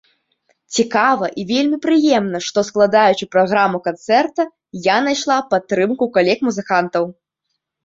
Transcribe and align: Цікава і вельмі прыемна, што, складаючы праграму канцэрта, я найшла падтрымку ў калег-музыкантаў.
Цікава 0.77 1.25
і 1.41 1.43
вельмі 1.51 1.77
прыемна, 1.85 2.39
што, 2.47 2.63
складаючы 2.71 3.29
праграму 3.35 3.83
канцэрта, 3.89 4.47
я 4.89 4.97
найшла 5.11 5.37
падтрымку 5.55 6.01
ў 6.05 6.09
калег-музыкантаў. 6.19 7.03